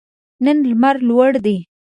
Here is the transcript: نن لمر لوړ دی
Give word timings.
نن 0.45 0.57
لمر 0.69 0.95
لوړ 1.09 1.31
دی 1.45 1.57